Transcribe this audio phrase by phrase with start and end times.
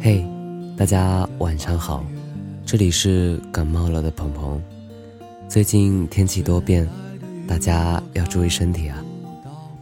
[0.00, 0.24] 嘿，
[0.76, 2.04] 大家晚上好，
[2.64, 4.60] 这里是感冒了的鹏鹏。
[5.48, 6.88] 最近天气多变，
[7.46, 9.04] 大家要注意身体啊。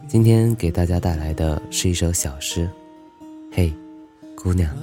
[0.07, 2.69] 今天给大家带来的是一首小诗。
[3.51, 3.71] 嘿，
[4.35, 4.75] 姑娘，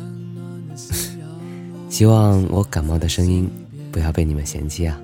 [1.90, 3.50] 希望我感冒的声音
[3.90, 5.00] 不要被你们嫌弃啊。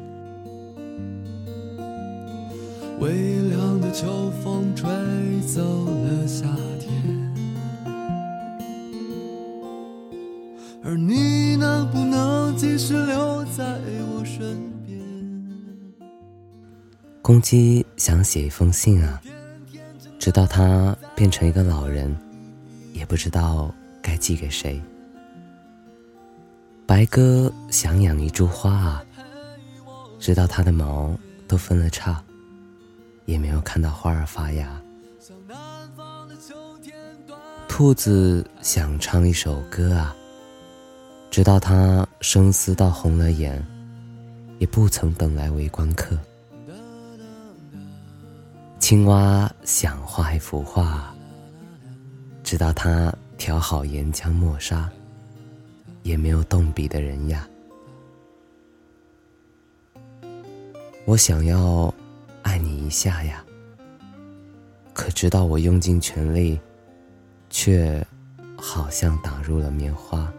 [3.00, 3.10] 微
[3.48, 4.88] 凉的秋风吹
[5.46, 6.46] 走了夏
[6.78, 7.21] 天，
[10.92, 15.00] 而你能不能继续留在我身边？
[17.22, 19.18] 公鸡想写一封信啊，
[20.18, 22.14] 直到它变成一个老人，
[22.92, 24.78] 也不知道该寄给谁。
[26.84, 29.02] 白鸽想养一株花啊，
[30.18, 31.18] 直到它的毛
[31.48, 32.22] 都分了叉。
[33.24, 34.68] 也没有看到花儿发芽。
[37.66, 40.14] 兔子想唱一首歌啊，
[41.32, 43.64] 直到他生思到红了眼，
[44.58, 46.14] 也不曾等来围观客。
[48.78, 51.14] 青蛙想画一幅画，
[52.44, 54.90] 直到他调好岩浆墨砂，
[56.02, 57.48] 也没有动笔的人呀。
[61.06, 61.92] 我想要。
[62.42, 63.42] 爱你一下呀，
[64.92, 66.58] 可直到我用尽全力，
[67.50, 68.04] 却
[68.56, 70.30] 好像打入了棉花。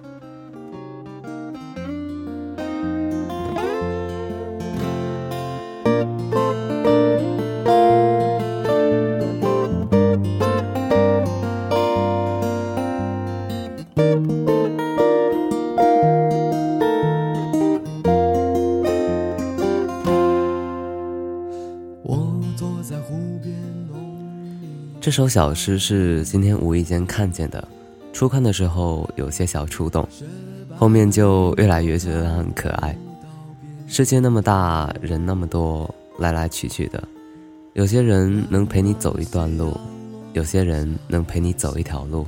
[22.03, 23.55] 我坐在湖边
[24.99, 27.65] 这首小诗是今天无意间看见的，
[28.11, 30.05] 初看的时候有些小触动，
[30.75, 32.97] 后面就越来越觉得很可爱。
[33.87, 37.01] 世界那么大，人那么多，来来去去的，
[37.71, 39.77] 有些人能陪你走一段路，
[40.33, 42.25] 有些人能陪你走一条路，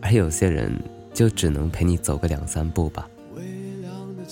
[0.00, 0.72] 而有些人
[1.12, 3.06] 就只能陪你走个两三步吧。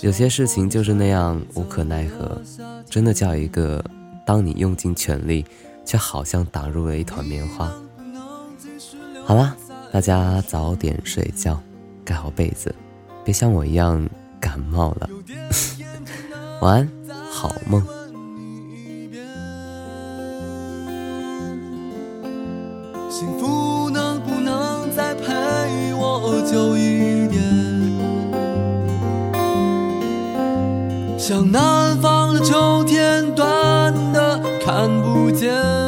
[0.00, 2.40] 有些事情就是那样无可奈何，
[2.88, 3.82] 真的叫一个，
[4.26, 5.47] 当你用尽全力。
[5.87, 7.72] 却好像打入了一团棉花。
[9.25, 9.56] 好了，
[9.92, 11.62] 大家早点睡觉，
[12.04, 12.75] 盖好被子，
[13.25, 14.04] 别像我一样
[14.41, 15.09] 感冒了。
[16.60, 16.91] 晚安，
[17.31, 17.81] 好梦。
[23.09, 27.41] 幸福能不能再陪我久一点？
[31.16, 33.05] 像南方的秋天，
[34.76, 35.85] 看不见。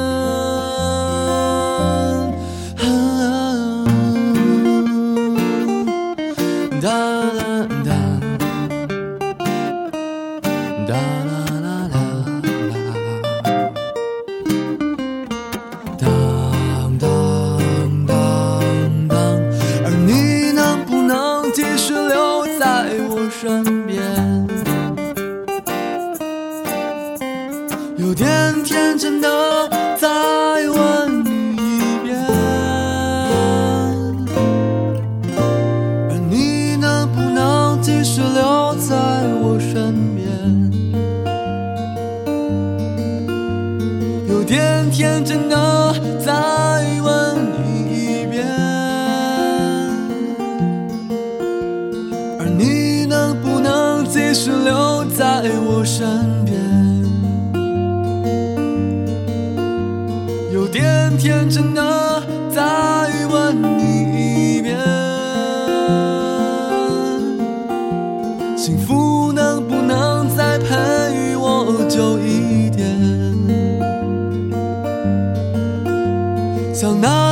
[28.68, 30.06] 天真的再
[30.68, 31.56] 问你一
[32.04, 32.22] 遍，
[36.10, 38.94] 而你能不能继续留在
[39.40, 40.28] 我身边？
[44.28, 46.30] 有点天真的再
[47.02, 48.46] 问你一遍，
[52.38, 56.58] 而你能不能继续留在我身边？
[61.28, 62.62] 天真的再
[63.30, 64.78] 问你一遍，
[68.56, 72.96] 幸福能不能再陪我久一点？
[76.72, 77.27] 像那